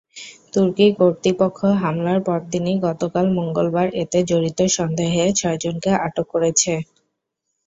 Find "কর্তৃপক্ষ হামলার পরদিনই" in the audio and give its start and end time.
0.99-2.75